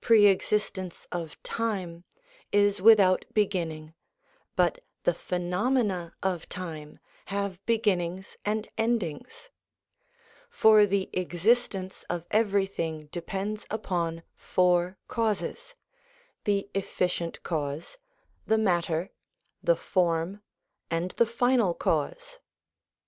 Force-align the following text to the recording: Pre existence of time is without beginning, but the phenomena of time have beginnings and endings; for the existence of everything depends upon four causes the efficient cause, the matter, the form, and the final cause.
Pre 0.00 0.26
existence 0.28 1.08
of 1.10 1.42
time 1.42 2.04
is 2.52 2.80
without 2.80 3.24
beginning, 3.34 3.92
but 4.54 4.78
the 5.02 5.12
phenomena 5.14 6.14
of 6.22 6.48
time 6.48 7.00
have 7.24 7.58
beginnings 7.66 8.36
and 8.44 8.68
endings; 8.78 9.50
for 10.48 10.86
the 10.86 11.10
existence 11.12 12.04
of 12.04 12.24
everything 12.30 13.06
depends 13.06 13.66
upon 13.68 14.22
four 14.36 14.96
causes 15.08 15.74
the 16.44 16.70
efficient 16.72 17.42
cause, 17.42 17.98
the 18.46 18.58
matter, 18.58 19.10
the 19.60 19.74
form, 19.74 20.40
and 20.88 21.10
the 21.16 21.26
final 21.26 21.74
cause. 21.74 22.38